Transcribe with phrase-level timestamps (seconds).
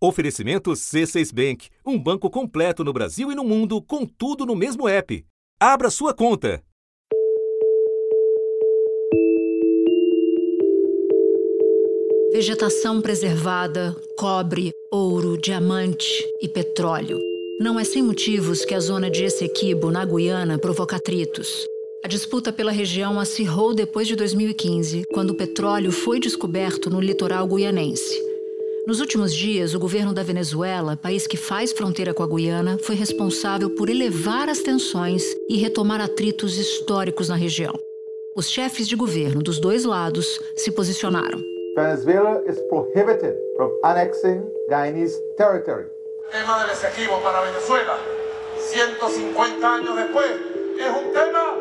[0.00, 4.88] Oferecimento C6 Bank, um banco completo no Brasil e no mundo, com tudo no mesmo
[4.88, 5.24] app.
[5.58, 6.62] Abra sua conta.
[12.30, 17.18] Vegetação preservada, cobre, ouro, diamante e petróleo.
[17.60, 21.48] Não é sem motivos que a zona de Essequibo, na Guiana, provoca atritos.
[22.04, 27.48] A disputa pela região acirrou depois de 2015, quando o petróleo foi descoberto no litoral
[27.48, 28.27] guianense.
[28.88, 32.94] Nos últimos dias, o governo da Venezuela, país que faz fronteira com a Guiana, foi
[32.94, 37.78] responsável por elevar as tensões e retomar atritos históricos na região.
[38.34, 41.38] Os chefes de governo dos dois lados se posicionaram.
[41.76, 45.84] Venezuela is prohibited from annexing Guyanese territory.
[46.32, 47.98] tema del Esequibo para Venezuela,
[48.56, 50.30] 150 años después,
[50.78, 51.58] es un tema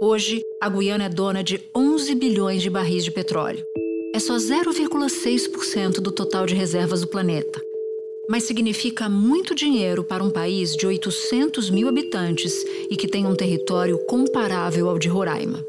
[0.00, 3.66] Hoje, a Guiana é dona de 11 bilhões de barris de petróleo.
[4.18, 7.62] É só 0,6% do total de reservas do planeta.
[8.28, 13.36] Mas significa muito dinheiro para um país de 800 mil habitantes e que tem um
[13.36, 15.64] território comparável ao de Roraima.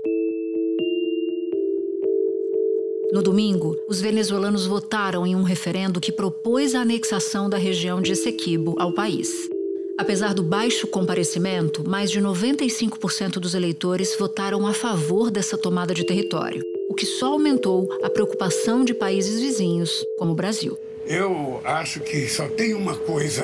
[3.13, 8.13] No domingo, os venezuelanos votaram em um referendo que propôs a anexação da região de
[8.13, 9.47] Essequibo ao país.
[9.95, 16.03] Apesar do baixo comparecimento, mais de 95% dos eleitores votaram a favor dessa tomada de
[16.03, 20.77] território, o que só aumentou a preocupação de países vizinhos, como o Brasil.
[21.05, 23.43] Eu acho que só tem uma coisa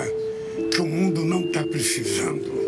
[0.71, 2.65] que o mundo não está precisando.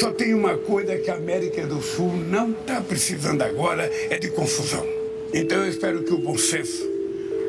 [0.00, 4.30] Só tem uma coisa que a América do Sul não está precisando agora, é de
[4.30, 4.86] confusão.
[5.34, 6.88] Então eu espero que o bom senso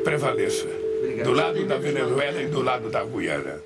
[0.02, 0.66] prevaleça.
[0.98, 1.26] Obrigado.
[1.26, 3.62] Do lado da Venezuela e do lado da Guiana.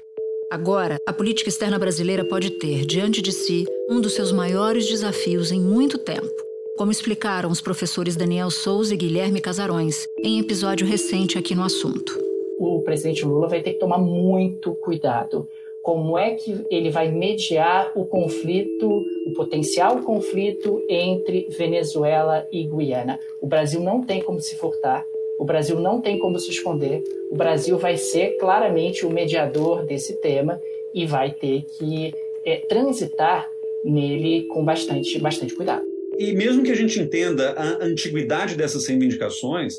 [0.51, 5.53] Agora, a política externa brasileira pode ter diante de si um dos seus maiores desafios
[5.53, 6.31] em muito tempo,
[6.79, 12.17] como explicaram os professores Daniel Souza e Guilherme Casarões em episódio recente aqui no assunto.
[12.59, 15.47] O presidente Lula vai ter que tomar muito cuidado.
[15.83, 23.19] Como é que ele vai mediar o conflito, o potencial conflito entre Venezuela e Guiana?
[23.43, 25.05] O Brasil não tem como se furtar
[25.39, 27.01] o Brasil não tem como se esconder.
[27.31, 30.61] O Brasil vai ser claramente o mediador desse tema
[30.93, 32.13] e vai ter que
[32.45, 33.49] é, transitar
[33.85, 35.88] nele com bastante, bastante cuidado.
[36.19, 39.75] E mesmo que a gente entenda a antiguidade dessas reivindicações,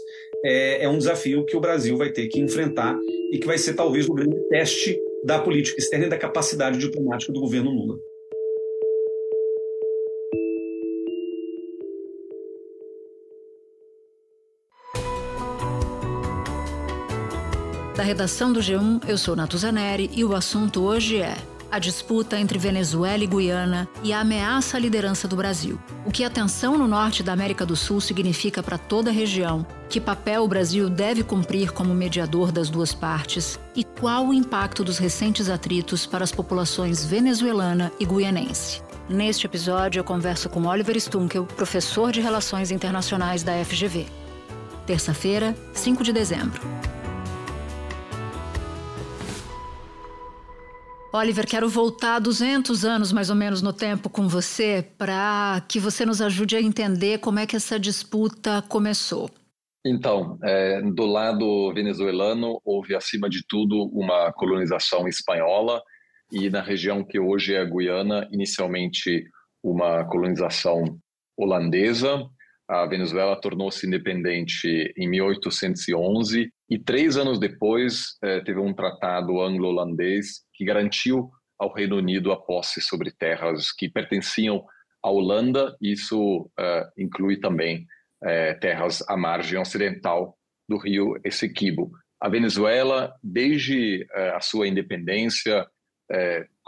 [0.46, 2.98] é, é um desafio que o Brasil vai ter que enfrentar
[3.30, 7.34] e que vai ser talvez o grande teste da política externa e da capacidade diplomática
[7.34, 8.00] do governo Lula.
[17.98, 21.36] Da redação do G1, eu sou Natuzaneri e o assunto hoje é
[21.72, 25.80] a disputa entre Venezuela e Guiana e a ameaça à liderança do Brasil.
[26.06, 29.66] O que a tensão no norte da América do Sul significa para toda a região,
[29.90, 34.84] que papel o Brasil deve cumprir como mediador das duas partes e qual o impacto
[34.84, 38.82] dos recentes atritos para as populações venezuelana e guianense.
[39.08, 44.06] Neste episódio, eu converso com Oliver Stunkel, professor de Relações Internacionais da FGV.
[44.86, 46.62] Terça-feira, 5 de dezembro.
[51.12, 56.06] Oliver, quero voltar 200 anos mais ou menos no tempo com você para que você
[56.06, 59.28] nos ajude a entender como é que essa disputa começou.
[59.84, 65.82] Então, é, do lado venezuelano, houve acima de tudo uma colonização espanhola
[66.32, 69.26] e na região que hoje é a Guiana, inicialmente
[69.64, 71.00] uma colonização
[71.36, 72.24] holandesa.
[72.68, 80.42] A Venezuela tornou-se independente em 1811 e três anos depois eh, teve um tratado anglo-holandês
[80.54, 84.64] que garantiu ao Reino Unido a posse sobre terras que pertenciam
[85.04, 85.76] à Holanda.
[85.82, 87.86] Isso uh, inclui também
[88.24, 90.38] uh, terras à margem ocidental
[90.70, 91.92] do rio Essequibo.
[92.22, 95.66] A Venezuela, desde a sua independência,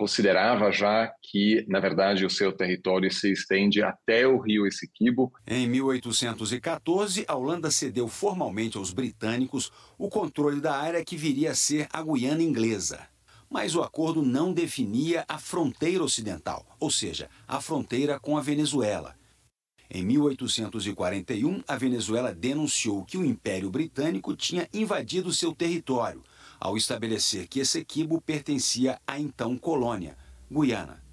[0.02, 5.32] considerava já que, na verdade, o seu território se estende até o rio Essequibo.
[5.46, 11.56] Em 1814, a Holanda cedeu formalmente aos britânicos o controle da área que viria a
[11.56, 13.12] ser a Guiana Inglesa
[13.54, 19.14] mas o acordo não definia a fronteira ocidental, ou seja, a fronteira com a Venezuela.
[19.94, 26.24] Em 1841, a Venezuela denunciou que o Império Britânico tinha invadido seu território,
[26.62, 30.16] ao estabelecer que Essequibo pertencia à então colônia,
[30.50, 31.04] Guiana.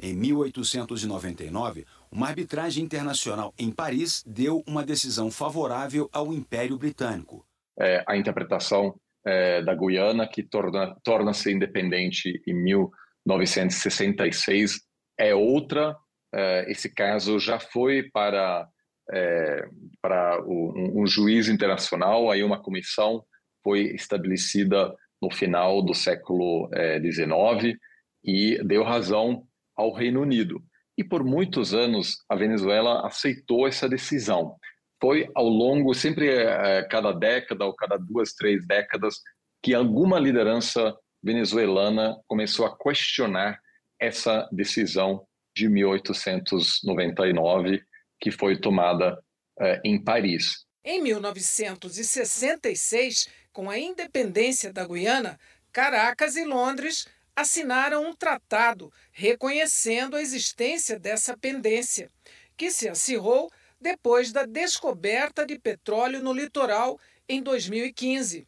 [0.00, 7.46] Em 1899, uma arbitragem internacional em Paris deu uma decisão favorável ao Império Britânico.
[7.78, 14.80] É, a interpretação é, da Guiana, que torna, torna-se independente em 1966,
[15.16, 15.96] é outra.
[16.34, 18.66] É, esse caso já foi para,
[19.12, 19.68] é,
[20.00, 23.22] para o, um, um, juiz internacional, aí uma comissão
[23.62, 26.68] foi estabelecida no final do século
[27.00, 27.78] XIX
[28.24, 30.60] e deu razão ao Reino Unido.
[30.96, 34.56] E por muitos anos a Venezuela aceitou essa decisão.
[35.00, 39.16] Foi ao longo, sempre é, cada década ou cada duas, três décadas,
[39.62, 43.58] que alguma liderança venezuelana começou a questionar
[44.00, 45.24] essa decisão
[45.56, 47.80] de 1899
[48.20, 49.18] que foi tomada
[49.60, 50.64] é, em Paris.
[50.84, 55.38] Em 1966, com a independência da Guiana,
[55.72, 62.10] Caracas e Londres assinaram um tratado reconhecendo a existência dessa pendência,
[62.56, 63.50] que se acirrou
[63.80, 68.46] depois da descoberta de petróleo no litoral em 2015.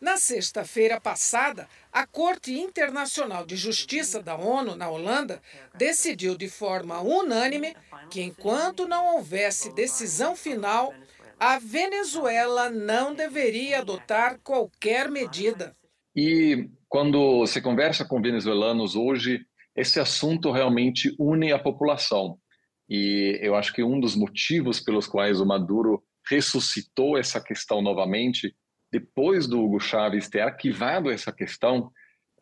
[0.00, 5.42] Na sexta-feira passada, a Corte Internacional de Justiça da ONU, na Holanda,
[5.74, 7.76] decidiu de forma unânime
[8.08, 10.94] que, enquanto não houvesse decisão final,
[11.40, 15.74] a Venezuela não deveria adotar qualquer medida.
[16.14, 19.40] E quando você conversa com venezuelanos hoje,
[19.74, 22.38] esse assunto realmente une a população.
[22.86, 28.54] E eu acho que um dos motivos pelos quais o Maduro ressuscitou essa questão novamente,
[28.92, 31.90] depois do Hugo Chávez ter arquivado essa questão,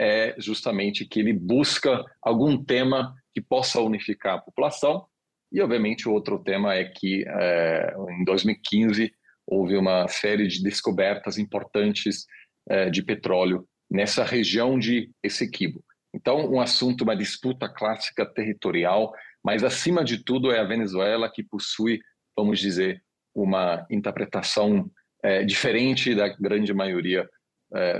[0.00, 5.06] é justamente que ele busca algum tema que possa unificar a população.
[5.50, 9.12] E, obviamente, o outro tema é que, é, em 2015,
[9.47, 12.27] houve uma série de descobertas importantes
[12.69, 15.83] é, de petróleo nessa região de Essequibo.
[16.15, 19.12] Então, um assunto, uma disputa clássica territorial,
[19.43, 22.00] mas acima de tudo é a Venezuela que possui,
[22.37, 23.03] vamos dizer,
[23.35, 24.91] uma interpretação
[25.23, 27.29] é, diferente da grande maioria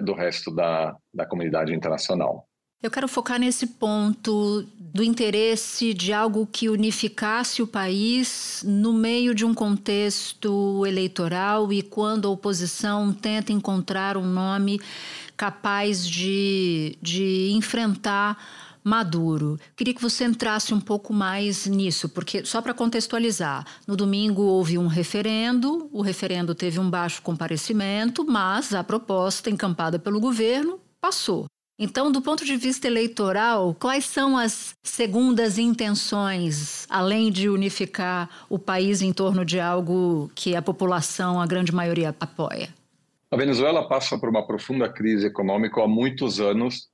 [0.03, 2.48] do resto da, da comunidade internacional.
[2.81, 9.35] Eu quero focar nesse ponto do interesse de algo que unificasse o país no meio
[9.35, 14.81] de um contexto eleitoral e quando a oposição tenta encontrar um nome
[15.37, 18.39] capaz de, de enfrentar
[18.85, 19.59] Maduro.
[19.77, 24.79] Queria que você entrasse um pouco mais nisso, porque só para contextualizar, no domingo houve
[24.79, 31.47] um referendo, o referendo teve um baixo comparecimento, mas a proposta encampada pelo governo passou.
[31.79, 38.59] Então, do ponto de vista eleitoral, quais são as segundas intenções, além de unificar o
[38.59, 42.69] país em torno de algo que a população, a grande maioria, apoia?
[43.31, 46.89] A Venezuela passa por uma profunda crise econômica há muitos anos.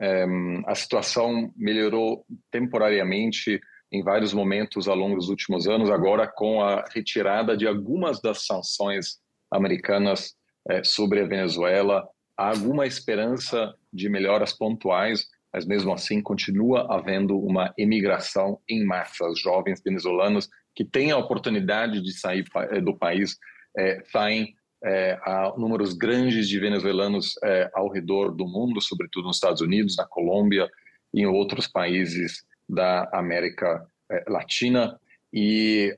[0.00, 0.24] É,
[0.66, 3.60] a situação melhorou temporariamente
[3.92, 8.46] em vários momentos ao longo dos últimos anos, agora com a retirada de algumas das
[8.46, 9.18] sanções
[9.50, 10.34] americanas
[10.70, 12.08] é, sobre a Venezuela.
[12.36, 19.26] Há alguma esperança de melhoras pontuais, mas mesmo assim continua havendo uma emigração em massa.
[19.28, 22.44] Os jovens venezuelanos que têm a oportunidade de sair
[22.82, 23.38] do país
[23.76, 29.36] é, saem é, há números grandes de venezuelanos é, ao redor do mundo, sobretudo nos
[29.36, 30.68] Estados Unidos, na Colômbia
[31.14, 34.98] e em outros países da América é, Latina.
[35.34, 35.96] E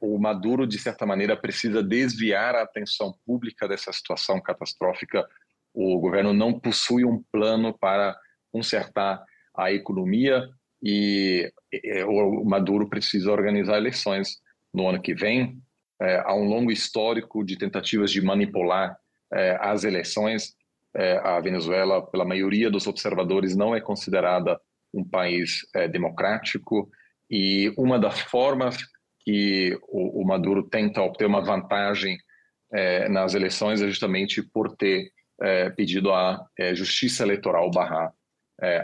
[0.00, 5.28] o Maduro, de certa maneira, precisa desviar a atenção pública dessa situação catastrófica.
[5.72, 8.16] O governo não possui um plano para
[8.52, 9.24] consertar
[9.56, 10.48] a economia
[10.82, 11.52] e
[12.06, 14.38] o Maduro precisa organizar eleições
[14.72, 15.60] no ano que vem
[16.00, 18.96] é, há um longo histórico de tentativas de manipular
[19.32, 20.54] é, as eleições.
[20.96, 24.58] É, a Venezuela, pela maioria dos observadores, não é considerada
[24.92, 26.90] um país é, democrático
[27.30, 28.76] e uma das formas
[29.20, 32.18] que o, o Maduro tenta obter uma vantagem
[32.72, 38.12] é, nas eleições é justamente por ter é, pedido à Justiça Eleitoral barrar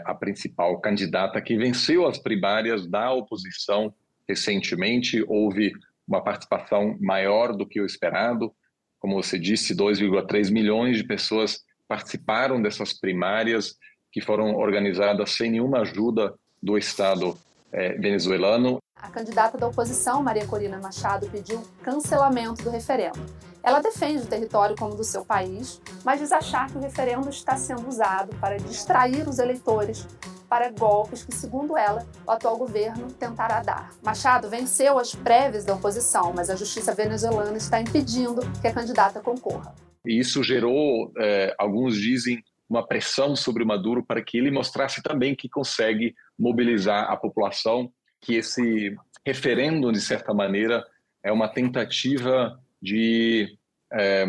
[0.05, 3.93] a principal candidata que venceu as primárias da oposição
[4.27, 5.23] recentemente.
[5.27, 5.71] Houve
[6.07, 8.51] uma participação maior do que o esperado.
[8.99, 13.75] Como você disse, 2,3 milhões de pessoas participaram dessas primárias
[14.11, 17.37] que foram organizadas sem nenhuma ajuda do Estado
[17.71, 18.79] é, venezuelano.
[19.01, 23.19] A candidata da oposição, Maria Corina Machado, pediu cancelamento do referendo.
[23.63, 27.57] Ela defende o território como do seu país, mas diz achar que o referendo está
[27.57, 30.07] sendo usado para distrair os eleitores
[30.49, 33.91] para golpes que, segundo ela, o atual governo tentará dar.
[34.01, 39.19] Machado venceu as prévias da oposição, mas a justiça venezuelana está impedindo que a candidata
[39.19, 39.75] concorra.
[40.05, 45.01] E isso gerou, é, alguns dizem, uma pressão sobre o Maduro para que ele mostrasse
[45.01, 48.95] também que consegue mobilizar a população, que esse
[49.25, 50.85] referendo, de certa maneira,
[51.23, 53.57] é uma tentativa de,
[53.91, 54.25] é,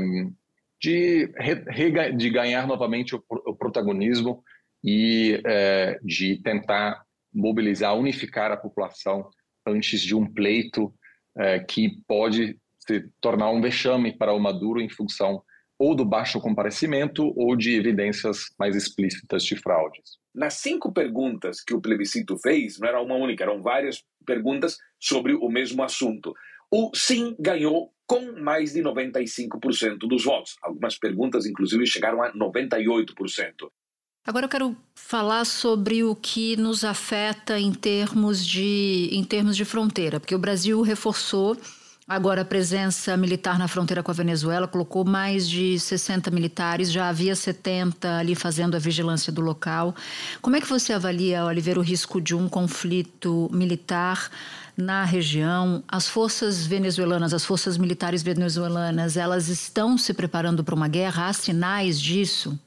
[0.81, 1.33] de,
[2.17, 4.43] de ganhar novamente o, o protagonismo
[4.83, 7.03] e é, de tentar
[7.33, 9.29] mobilizar, unificar a população
[9.67, 10.93] antes de um pleito
[11.37, 15.43] é, que pode se tornar um vexame para o Maduro em função
[15.79, 20.19] ou do baixo comparecimento ou de evidências mais explícitas de fraudes.
[20.35, 25.35] Nas cinco perguntas que o plebiscito fez, não era uma única, eram várias perguntas sobre
[25.35, 26.35] o mesmo assunto.
[26.71, 30.57] O sim ganhou com mais de 95% dos votos.
[30.63, 33.71] Algumas perguntas, inclusive, chegaram a 98%.
[34.27, 39.65] Agora eu quero falar sobre o que nos afeta em termos de, em termos de
[39.65, 41.57] fronteira, porque o Brasil reforçou
[42.09, 47.09] agora a presença militar na fronteira com a Venezuela, colocou mais de 60 militares, já
[47.09, 49.95] havia 70 ali fazendo a vigilância do local.
[50.41, 54.31] Como é que você avalia, Oliveira, o risco de um conflito militar
[54.75, 55.85] na região?
[55.87, 61.29] As forças venezuelanas, as forças militares venezuelanas, elas estão se preparando para uma guerra?
[61.29, 62.59] Há sinais disso?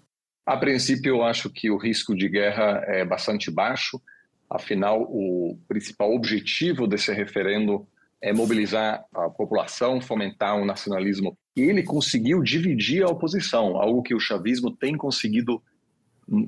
[0.46, 4.00] A princípio, eu acho que o risco de guerra é bastante baixo.
[4.48, 7.88] Afinal, o principal objetivo desse referendo
[8.22, 11.38] é mobilizar a população, fomentar um nacionalismo.
[11.56, 15.62] E ele conseguiu dividir a oposição, algo que o chavismo tem conseguido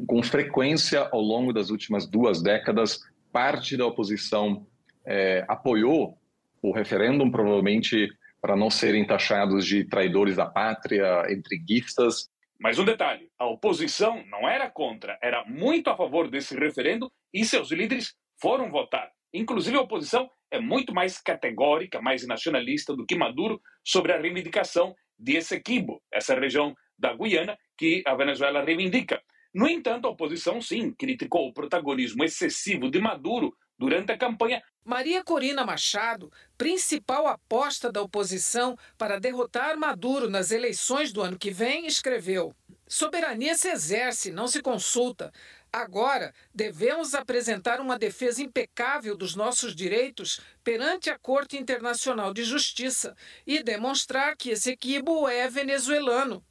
[0.07, 2.99] com frequência ao longo das últimas duas décadas.
[3.31, 4.65] Parte da oposição
[5.05, 6.17] é, apoiou
[6.61, 8.07] o referendo, provavelmente
[8.41, 12.29] para não serem taxados de traidores da pátria, entreguistas,
[12.63, 17.43] mas um detalhe: a oposição não era contra, era muito a favor desse referendo e
[17.43, 19.11] seus líderes foram votar.
[19.33, 24.95] Inclusive, a oposição é muito mais categórica, mais nacionalista do que Maduro sobre a reivindicação
[25.17, 29.19] de Essequibo, essa região da Guiana que a Venezuela reivindica.
[29.51, 34.61] No entanto, a oposição, sim, criticou o protagonismo excessivo de Maduro durante a campanha.
[34.85, 41.49] Maria Corina Machado, principal aposta da oposição para derrotar Maduro nas eleições do ano que
[41.49, 42.53] vem, escreveu:
[42.87, 45.31] Soberania se exerce, não se consulta.
[45.75, 53.15] Agora, devemos apresentar uma defesa impecável dos nossos direitos perante a Corte Internacional de Justiça
[53.45, 56.43] e demonstrar que esse equibo é venezuelano.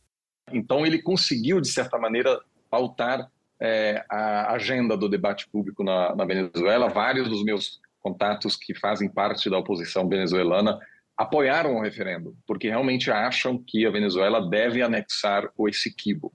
[0.50, 6.24] Então, ele conseguiu, de certa maneira, pautar é, a agenda do debate público na, na,
[6.24, 6.88] Venezuela.
[6.88, 10.80] Vários dos meus contatos que fazem parte da oposição venezuelana
[11.16, 16.32] apoiaram o referendo, porque realmente acham que a Venezuela deve anexar o Essequibo.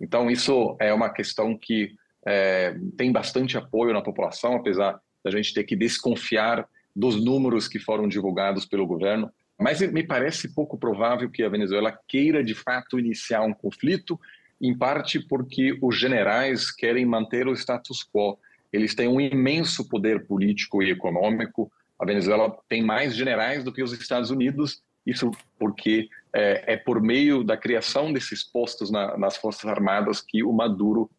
[0.00, 1.94] Então, isso é uma questão que
[2.26, 7.78] é, tem bastante apoio na população, apesar da gente ter que desconfiar dos números que
[7.78, 9.30] foram divulgados pelo governo.
[9.58, 14.18] Mas me parece pouco provável que a Venezuela queira de fato iniciar um conflito
[14.60, 18.38] em parte porque os generais querem manter o status quo.
[18.72, 21.70] Eles têm um imenso poder político e econômico.
[21.98, 27.00] A Venezuela tem mais generais do que os Estados Unidos, isso porque é, é por
[27.00, 31.10] meio da criação desses postos na, nas Forças Armadas que o Maduro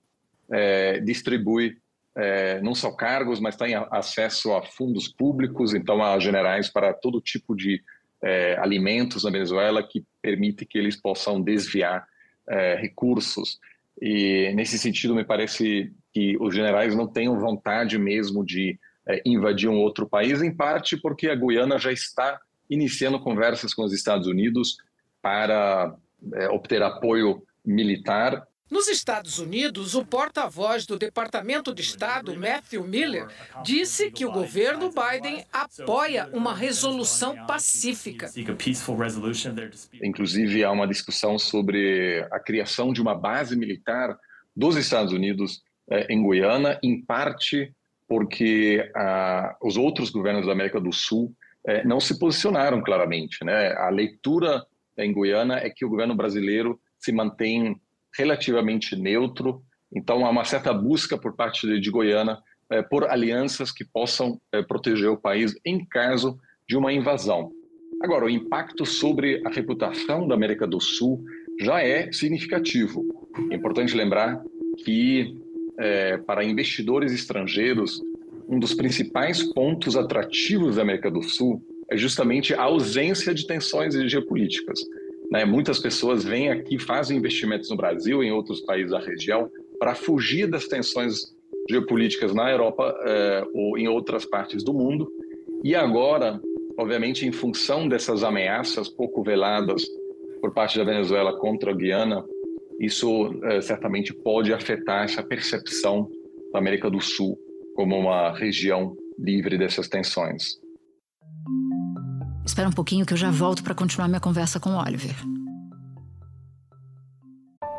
[0.52, 1.78] é, distribui
[2.16, 7.22] é, não só cargos, mas tem acesso a fundos públicos, então a generais para todo
[7.22, 7.82] tipo de
[8.24, 12.08] é, alimentos na Venezuela que permite que eles possam desviar
[12.50, 13.60] é, recursos.
[14.02, 19.70] E nesse sentido, me parece que os generais não tenham vontade mesmo de é, invadir
[19.70, 22.40] um outro país, em parte porque a Guiana já está
[22.70, 24.78] iniciando conversas com os Estados Unidos
[25.22, 25.96] para
[26.34, 33.28] é, obter apoio militar nos Estados Unidos, o porta-voz do Departamento de Estado, Matthew Miller,
[33.64, 38.30] disse que o governo Biden apoia uma resolução pacífica.
[40.04, 44.18] Inclusive, há uma discussão sobre a criação de uma base militar
[44.56, 47.74] dos Estados Unidos eh, em Guiana, em parte
[48.08, 53.44] porque ah, os outros governos da América do Sul eh, não se posicionaram claramente.
[53.44, 53.74] Né?
[53.74, 54.66] A leitura
[54.98, 57.80] em Guiana é que o governo brasileiro se mantém
[58.16, 59.62] relativamente neutro.
[59.94, 62.38] Então, há uma certa busca por parte de, de Goiânia
[62.70, 66.38] é, por alianças que possam é, proteger o país em caso
[66.68, 67.52] de uma invasão.
[68.02, 71.24] Agora, o impacto sobre a reputação da América do Sul
[71.60, 73.04] já é significativo.
[73.50, 74.42] É importante lembrar
[74.84, 75.36] que,
[75.80, 78.02] é, para investidores estrangeiros,
[78.48, 83.96] um dos principais pontos atrativos da América do Sul é justamente a ausência de tensões
[84.10, 84.80] geopolíticas.
[85.32, 85.46] Né?
[85.46, 90.48] Muitas pessoas vêm aqui, fazem investimentos no Brasil, em outros países da região, para fugir
[90.48, 91.36] das tensões
[91.70, 95.12] geopolíticas na Europa eh, ou em outras partes do mundo.
[95.64, 96.40] E agora,
[96.78, 99.86] obviamente, em função dessas ameaças pouco veladas
[100.40, 102.24] por parte da Venezuela contra a Guiana,
[102.80, 106.10] isso eh, certamente pode afetar essa percepção
[106.54, 107.38] da América do Sul
[107.76, 110.60] como uma região livre dessas tensões.
[112.48, 115.16] Espera um pouquinho que eu já volto para continuar minha conversa com o Oliver.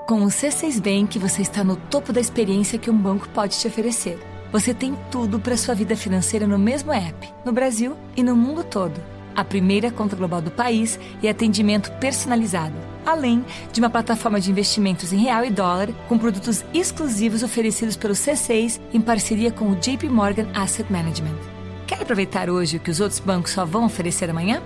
[0.06, 3.66] Com o C6 Bank, você está no topo da experiência que um banco pode te
[3.66, 4.18] oferecer.
[4.52, 8.62] Você tem tudo para sua vida financeira no mesmo app, no Brasil e no mundo
[8.62, 9.02] todo.
[9.34, 12.76] A primeira conta global do país e atendimento personalizado
[13.08, 18.14] além de uma plataforma de investimentos em real e dólar com produtos exclusivos oferecidos pelo
[18.14, 21.57] C6 em parceria com o JP Morgan Asset Management.
[21.88, 24.62] Quer aproveitar hoje o que os outros bancos só vão oferecer amanhã?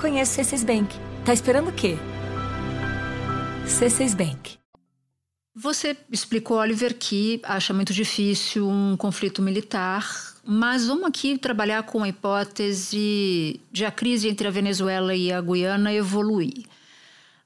[0.00, 0.96] Conheça o C6 Bank.
[1.22, 1.98] Tá esperando o quê?
[3.66, 4.56] C6 Bank.
[5.54, 10.10] Você explicou, Oliver, que acha muito difícil um conflito militar,
[10.42, 15.42] mas vamos aqui trabalhar com a hipótese de a crise entre a Venezuela e a
[15.42, 16.64] Guiana evoluir.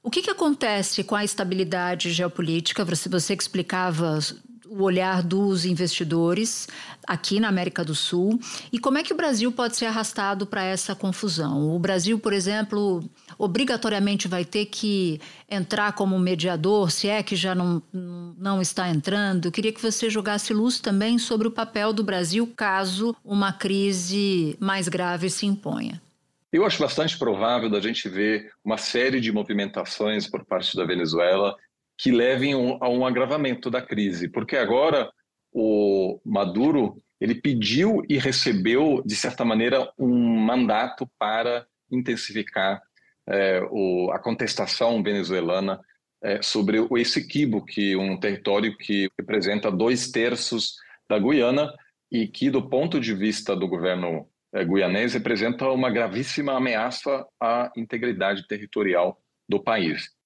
[0.01, 2.85] O que, que acontece com a estabilidade geopolítica?
[2.85, 4.19] Você, você explicava
[4.69, 6.67] o olhar dos investidores
[7.05, 8.39] aqui na América do Sul
[8.71, 11.75] e como é que o Brasil pode ser arrastado para essa confusão?
[11.75, 13.03] O Brasil, por exemplo,
[13.37, 15.19] obrigatoriamente vai ter que
[15.49, 19.45] entrar como mediador, se é que já não, não está entrando.
[19.45, 24.57] Eu queria que você jogasse luz também sobre o papel do Brasil caso uma crise
[24.59, 26.01] mais grave se imponha.
[26.51, 31.55] Eu acho bastante provável da gente ver uma série de movimentações por parte da Venezuela
[31.97, 35.11] que levem a um agravamento da crise, porque agora
[35.51, 42.81] o Maduro ele pediu e recebeu de certa maneira um mandato para intensificar
[43.27, 45.79] é, o, a contestação venezuelana
[46.21, 50.75] é, sobre o Essequibo, que é um território que representa dois terços
[51.09, 51.73] da Guiana
[52.11, 57.71] e que, do ponto de vista do governo é, guianês, representa uma gravíssima ameaça à
[57.75, 60.16] integridade territorial do país.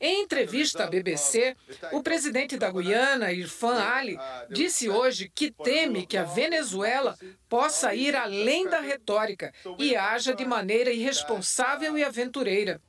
[0.00, 1.56] Em entrevista à BBC,
[1.92, 7.16] o presidente da Guiana, Irfan Ali, disse hoje que teme que a Venezuela
[7.48, 12.80] possa ir além da retórica e haja de maneira irresponsável e aventureira.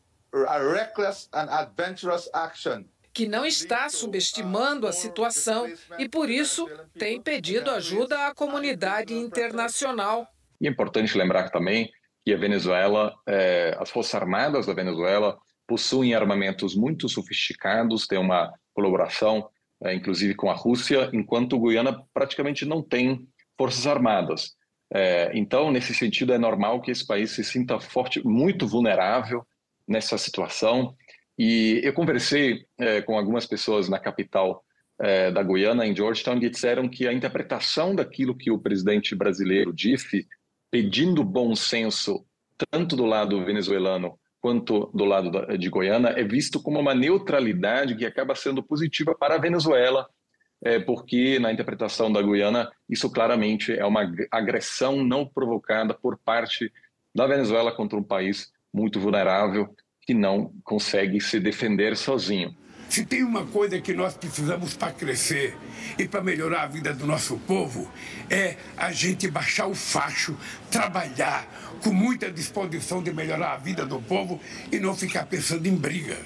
[3.13, 10.27] Que não está subestimando a situação e, por isso, tem pedido ajuda à comunidade internacional.
[10.61, 11.91] E é importante lembrar também
[12.23, 15.37] que a Venezuela, eh, as Forças Armadas da Venezuela,
[15.71, 19.47] possuem armamentos muito sofisticados, tem uma colaboração,
[19.81, 23.25] é, inclusive com a Rússia, enquanto Guiana praticamente não tem
[23.57, 24.53] forças armadas.
[24.93, 29.47] É, então, nesse sentido, é normal que esse país se sinta forte, muito vulnerável
[29.87, 30.93] nessa situação.
[31.39, 34.65] E eu conversei é, com algumas pessoas na capital
[34.99, 39.71] é, da Guiana, em Georgetown, que disseram que a interpretação daquilo que o presidente brasileiro
[39.71, 40.27] disse,
[40.69, 42.25] pedindo bom senso
[42.69, 48.05] tanto do lado venezuelano quanto do lado de Goiânia, é visto como uma neutralidade que
[48.05, 50.09] acaba sendo positiva para a Venezuela,
[50.63, 56.71] é, porque, na interpretação da Guiana, isso claramente é uma agressão não provocada por parte
[57.13, 62.55] da Venezuela contra um país muito vulnerável que não consegue se defender sozinho.
[62.91, 65.57] Se tem uma coisa que nós precisamos para crescer
[65.97, 67.89] e para melhorar a vida do nosso povo,
[68.29, 70.37] é a gente baixar o facho,
[70.69, 71.47] trabalhar
[71.81, 76.17] com muita disposição de melhorar a vida do povo e não ficar pensando em briga.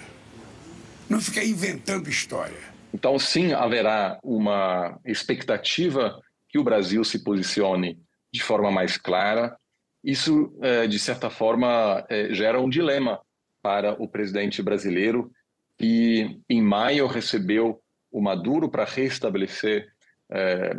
[1.08, 2.58] Não ficar inventando história.
[2.92, 8.00] Então, sim, haverá uma expectativa que o Brasil se posicione
[8.34, 9.56] de forma mais clara.
[10.04, 13.22] Isso, é, de certa forma, é, gera um dilema
[13.62, 15.32] para o presidente brasileiro
[15.80, 19.88] e em maio recebeu o Maduro para restabelecer
[20.32, 20.74] é,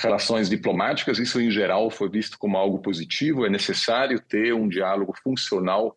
[0.00, 1.18] relações diplomáticas.
[1.18, 3.44] Isso, em geral, foi visto como algo positivo.
[3.44, 5.96] É necessário ter um diálogo funcional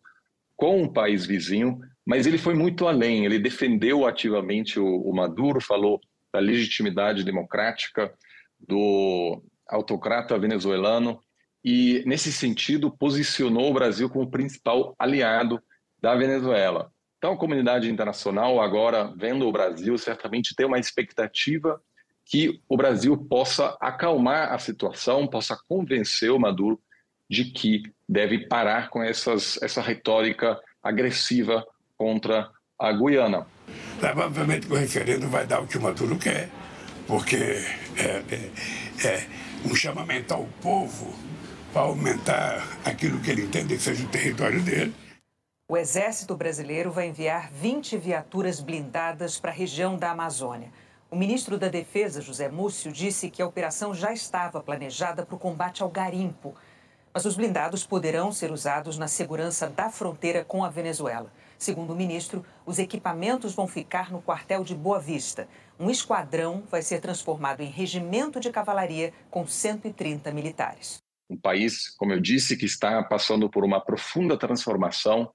[0.56, 3.24] com um país vizinho, mas ele foi muito além.
[3.24, 6.00] Ele defendeu ativamente o, o Maduro, falou
[6.32, 8.12] da legitimidade democrática
[8.58, 11.20] do autocrata venezuelano
[11.64, 15.60] e, nesse sentido, posicionou o Brasil como principal aliado
[16.00, 16.90] da Venezuela.
[17.22, 21.80] Então, a comunidade internacional, agora vendo o Brasil, certamente tem uma expectativa
[22.24, 26.80] que o Brasil possa acalmar a situação, possa convencer o Maduro
[27.30, 31.64] de que deve parar com essas, essa retórica agressiva
[31.96, 33.46] contra a Guiana.
[34.00, 36.50] Provavelmente o referendo vai dar o que o Maduro quer,
[37.06, 39.26] porque é, é, é
[39.64, 41.16] um chamamento ao povo
[41.72, 44.92] para aumentar aquilo que ele entende que seja o território dele.
[45.72, 50.70] O Exército Brasileiro vai enviar 20 viaturas blindadas para a região da Amazônia.
[51.10, 55.38] O ministro da Defesa, José Múcio, disse que a operação já estava planejada para o
[55.38, 56.54] combate ao garimpo.
[57.10, 61.32] Mas os blindados poderão ser usados na segurança da fronteira com a Venezuela.
[61.58, 65.48] Segundo o ministro, os equipamentos vão ficar no quartel de Boa Vista.
[65.80, 70.98] Um esquadrão vai ser transformado em regimento de cavalaria com 130 militares.
[71.30, 75.32] Um país, como eu disse, que está passando por uma profunda transformação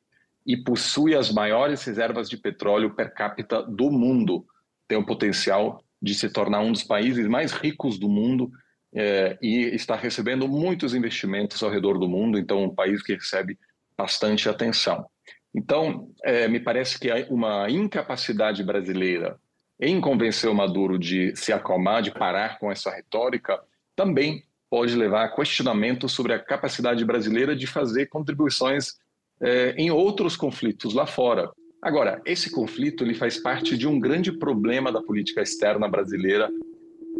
[0.47, 4.45] e possui as maiores reservas de petróleo per capita do mundo.
[4.87, 8.49] Tem o potencial de se tornar um dos países mais ricos do mundo
[8.95, 13.59] é, e está recebendo muitos investimentos ao redor do mundo, então um país que recebe
[13.97, 15.05] bastante atenção.
[15.53, 19.37] Então, é, me parece que uma incapacidade brasileira
[19.79, 23.59] em convencer o Maduro de se acalmar, de parar com essa retórica,
[23.95, 28.93] também pode levar a questionamento sobre a capacidade brasileira de fazer contribuições
[29.41, 31.49] é, em outros conflitos lá fora.
[31.81, 36.49] Agora, esse conflito ele faz parte de um grande problema da política externa brasileira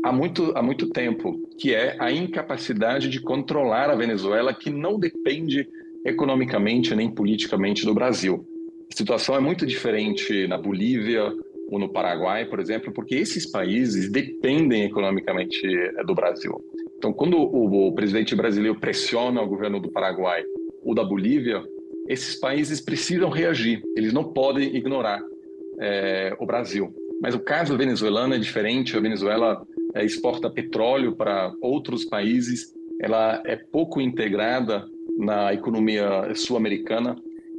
[0.03, 4.99] há muito, há muito tempo, que é a incapacidade de controlar a Venezuela, que não
[4.99, 5.67] depende
[6.05, 8.45] economicamente nem politicamente do Brasil.
[8.91, 11.31] A situação é muito diferente na Bolívia
[11.69, 16.53] ou no Paraguai, por exemplo, porque esses países dependem economicamente eh, do Brasil.
[16.97, 20.43] Então, quando o, o presidente brasileiro pressiona o governo do Paraguai
[20.81, 21.61] ou da Bolívia,
[22.07, 25.21] esses países precisam reagir, eles não podem ignorar
[25.79, 26.93] é, o Brasil.
[27.21, 29.65] Mas o caso venezuelano é diferente, a Venezuela
[29.95, 37.15] é, exporta petróleo para outros países, ela é pouco integrada na economia sul-americana.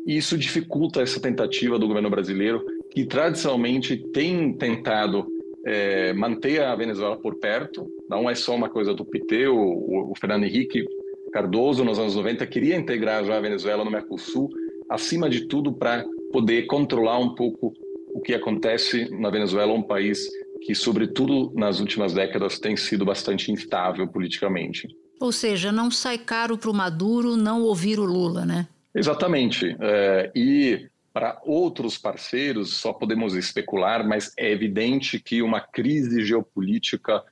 [0.06, 5.26] E isso dificulta essa tentativa do governo brasileiro, que tradicionalmente tem tentado
[5.66, 10.14] é, manter a Venezuela por perto, não é só uma coisa do PT, o, o
[10.18, 10.84] Fernando Henrique
[11.32, 14.50] Cardoso, nos anos 90, queria integrar já a Venezuela no Mercosul,
[14.88, 17.74] acima de tudo para poder controlar um pouco
[18.12, 20.26] o que acontece na Venezuela, um país
[20.62, 24.88] que, sobretudo nas últimas décadas, tem sido bastante instável politicamente.
[25.20, 28.68] Ou seja, não sai caro para o Maduro não ouvir o Lula, né?
[28.94, 29.76] Exatamente.
[29.80, 37.22] É, e para outros parceiros, só podemos especular, mas é evidente que uma crise geopolítica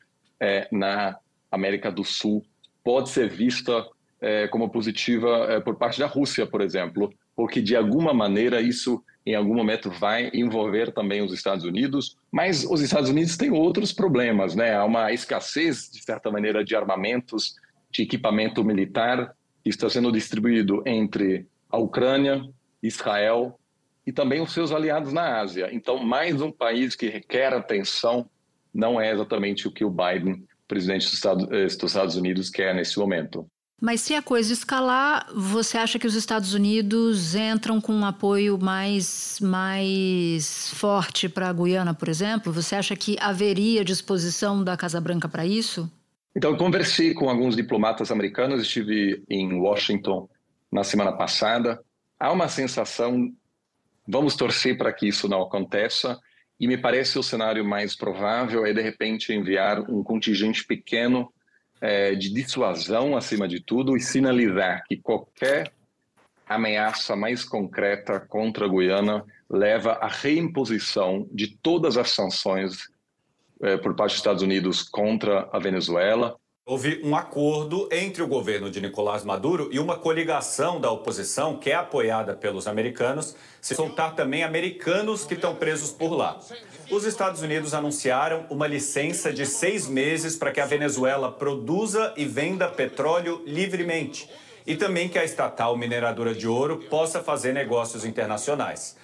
[0.41, 1.17] é, na
[1.51, 2.45] América do Sul
[2.87, 3.85] pode ser vista
[4.21, 9.03] é, como positiva é, por parte da Rússia, por exemplo, porque de alguma maneira isso
[9.27, 13.93] em algum momento vai envolver também os Estados Unidos, mas os Estados Unidos têm outros
[13.93, 14.77] problemas, né?
[14.77, 17.57] Há uma escassez de certa maneira de armamentos,
[17.91, 22.41] de equipamento militar que está sendo distribuído entre a Ucrânia,
[22.81, 23.59] Israel
[24.07, 25.71] e também os seus aliados na Ásia.
[25.73, 28.31] Então, mais um país que requer atenção
[28.73, 32.75] não é exatamente o que o Biden presidente dos Estados, eh, dos Estados Unidos quer
[32.75, 33.47] nesse momento.
[33.81, 38.59] Mas se a coisa escalar, você acha que os Estados Unidos entram com um apoio
[38.59, 42.51] mais, mais forte para a Guiana, por exemplo?
[42.53, 45.91] Você acha que haveria disposição da Casa Branca para isso?
[46.35, 50.27] Então, eu conversei com alguns diplomatas americanos, estive em Washington
[50.73, 51.79] na semana passada.
[52.19, 53.31] Há uma sensação,
[54.09, 56.19] vamos torcer para que isso não aconteça,
[56.59, 61.33] e me parece o cenário mais provável é, de repente, enviar um contingente pequeno
[61.81, 65.73] é, de dissuasão, acima de tudo, e sinalizar que qualquer
[66.49, 72.89] ameaça mais concreta contra a Guiana leva à reimposição de todas as sanções
[73.61, 76.37] é, por parte dos Estados Unidos contra a Venezuela
[76.69, 81.71] Houve um acordo entre o governo de Nicolás Maduro e uma coligação da oposição, que
[81.71, 86.37] é apoiada pelos americanos, se soltar também americanos que estão presos por lá.
[86.91, 92.25] Os Estados Unidos anunciaram uma licença de seis meses para que a Venezuela produza e
[92.25, 94.29] venda petróleo livremente
[94.67, 98.97] e também que a estatal mineradora de ouro possa fazer negócios internacionais.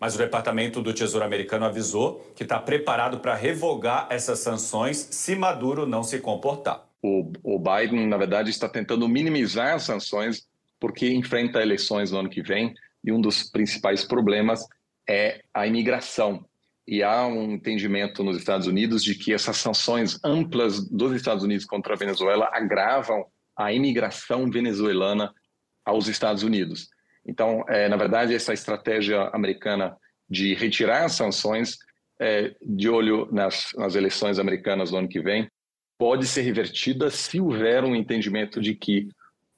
[0.00, 5.36] Mas o Departamento do Tesouro americano avisou que está preparado para revogar essas sanções se
[5.36, 10.46] Maduro não se comportar o, o Biden, na verdade, está tentando minimizar as sanções
[10.78, 14.66] porque enfrenta eleições no ano que vem e um dos principais problemas
[15.08, 16.44] é a imigração.
[16.86, 21.64] E há um entendimento nos Estados Unidos de que essas sanções amplas dos Estados Unidos
[21.64, 23.24] contra a Venezuela agravam
[23.56, 25.32] a imigração venezuelana
[25.84, 26.88] aos Estados Unidos.
[27.24, 29.96] Então, é, na verdade, essa estratégia americana
[30.28, 31.76] de retirar as sanções,
[32.18, 35.50] é, de olho nas, nas eleições americanas do ano que vem,
[36.00, 39.06] pode ser revertida se houver um entendimento de que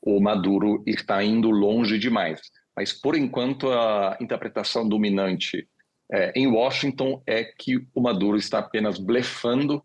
[0.00, 2.40] o Maduro está indo longe demais.
[2.76, 5.68] Mas, por enquanto, a interpretação dominante
[6.10, 9.80] é, em Washington é que o Maduro está apenas blefando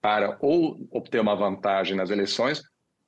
[0.00, 2.62] para ou obter uma vantagem nas eleições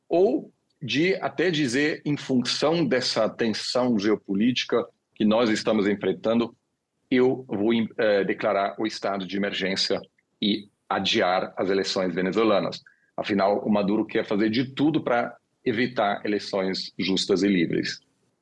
[0.07, 4.85] ou de até dizer, em função dessa tensão geopolítica
[5.15, 6.55] que nós estamos enfrentando,
[7.11, 9.99] eu vou é, declarar o estado de emergência
[10.41, 12.83] e adiar as eleições venezuelanas.
[13.17, 18.01] Afinal, o Maduro quer fazer de tudo para evitar eleições justas e livres.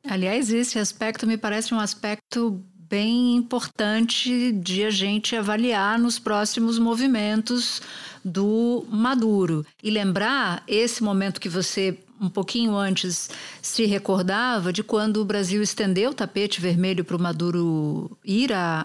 [0.08, 6.78] Aliás, esse aspecto me parece um aspecto bem importante de a gente avaliar nos próximos
[6.78, 7.82] movimentos
[8.24, 9.66] do Maduro.
[9.82, 13.30] E lembrar esse momento que você, um pouquinho antes,
[13.62, 18.84] se recordava de quando o Brasil estendeu o tapete vermelho para o Maduro ir a,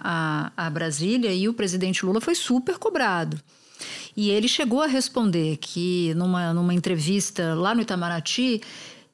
[0.55, 3.39] a, a Brasília e o presidente Lula foi super cobrado.
[4.15, 8.61] E ele chegou a responder que, numa, numa entrevista lá no Itamaraty,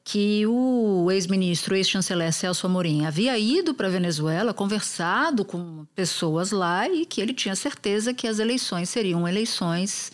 [0.04, 6.90] que o ex-ministro, ex-chanceler Celso Amorim havia ido para a Venezuela, conversado com pessoas lá
[6.90, 10.12] e que ele tinha certeza que as eleições seriam eleições,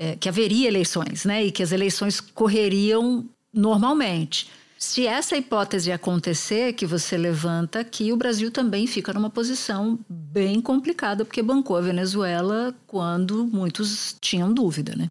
[0.00, 1.44] é, que haveria eleições, né?
[1.44, 4.50] E que as eleições correriam normalmente.
[4.78, 10.58] Se essa hipótese acontecer, que você levanta aqui, o Brasil também fica numa posição bem
[10.62, 15.08] complicada, porque bancou a Venezuela quando muitos tinham dúvida, né?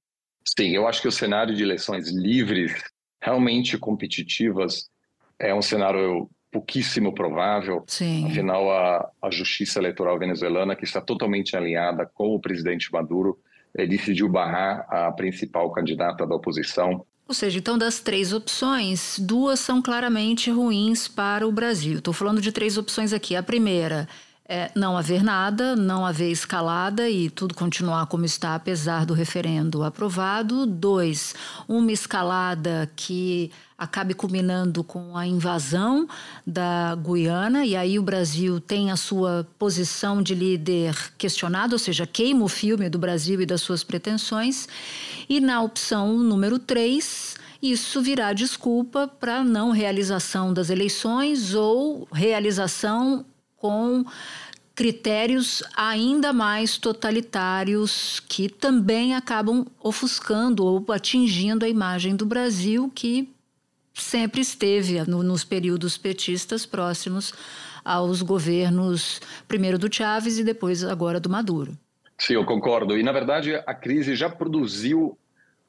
[0.57, 2.73] Sim, eu acho que o cenário de eleições livres
[3.21, 4.89] realmente competitivas
[5.37, 7.83] é um cenário pouquíssimo provável.
[7.85, 8.25] Sim.
[8.25, 13.37] Afinal, a, a justiça eleitoral venezuelana, que está totalmente alinhada com o presidente Maduro,
[13.75, 17.05] decidiu barrar a principal candidata da oposição.
[17.27, 21.99] Ou seja, então das três opções, duas são claramente ruins para o Brasil.
[21.99, 23.35] Estou falando de três opções aqui.
[23.35, 24.07] A primeira
[24.49, 29.83] é, não haver nada, não haver escalada e tudo continuar como está, apesar do referendo
[29.83, 30.65] aprovado.
[30.65, 31.35] Dois,
[31.67, 36.07] uma escalada que acabe culminando com a invasão
[36.45, 42.07] da Guiana, e aí o Brasil tem a sua posição de líder questionada, ou seja,
[42.07, 44.67] queima o filme do Brasil e das suas pretensões.
[45.29, 53.23] E na opção número três, isso virá desculpa para não realização das eleições ou realização
[53.59, 54.05] com
[54.73, 63.29] critérios ainda mais totalitários que também acabam ofuscando ou atingindo a imagem do Brasil que
[63.93, 67.33] sempre esteve no, nos períodos petistas próximos
[67.83, 69.19] aos governos
[69.49, 71.77] primeiro do Chávez e depois agora do Maduro.
[72.17, 72.97] Sim, eu concordo.
[72.97, 75.17] E na verdade a crise já produziu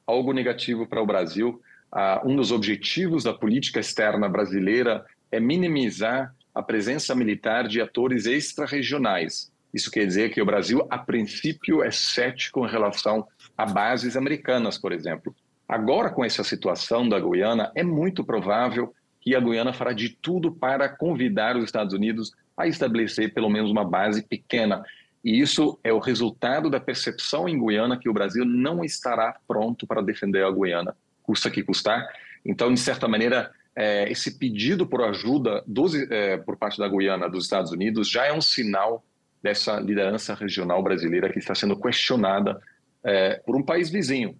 [0.07, 1.61] algo negativo para o Brasil.
[1.91, 8.25] Uh, um dos objetivos da política externa brasileira é minimizar a presença militar de atores
[8.25, 9.51] extra-regionais.
[9.73, 13.25] Isso quer dizer que o Brasil, a princípio, é cético em relação
[13.57, 15.33] a bases americanas, por exemplo.
[15.67, 20.51] Agora, com essa situação da Guiana, é muito provável que a Guiana fará de tudo
[20.51, 24.83] para convidar os Estados Unidos a estabelecer pelo menos uma base pequena.
[25.23, 29.87] E isso é o resultado da percepção em Guiana que o Brasil não estará pronto
[29.87, 32.05] para defender a Guiana, custa que custar.
[32.43, 37.29] Então, de certa maneira, é, esse pedido por ajuda dos, é, por parte da Guiana
[37.29, 39.03] dos Estados Unidos já é um sinal
[39.41, 42.59] dessa liderança regional brasileira que está sendo questionada
[43.03, 44.35] é, por um país vizinho.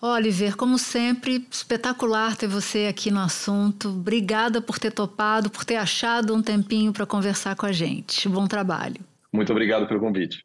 [0.00, 3.88] Oliver, como sempre, espetacular ter você aqui no assunto.
[3.88, 8.28] Obrigada por ter topado, por ter achado um tempinho para conversar com a gente.
[8.28, 9.00] Bom trabalho.
[9.32, 10.44] Muito obrigado pelo convite.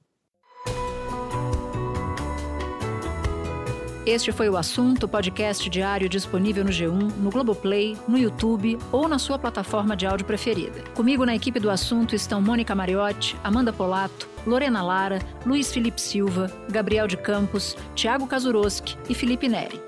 [4.07, 9.19] Este foi o assunto, podcast diário disponível no G1, no Globoplay, no YouTube ou na
[9.19, 10.81] sua plataforma de áudio preferida.
[10.95, 16.49] Comigo na equipe do assunto estão Mônica Mariotti, Amanda Polato, Lorena Lara, Luiz Felipe Silva,
[16.69, 19.81] Gabriel de Campos, Tiago Kazuroski e Felipe Neri.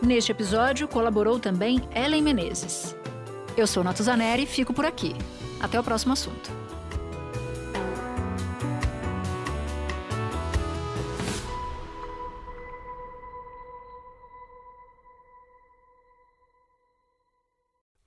[0.00, 2.96] Neste episódio colaborou também Ellen Menezes.
[3.58, 5.14] Eu sou Natuzaneri e fico por aqui.
[5.60, 6.65] Até o próximo assunto.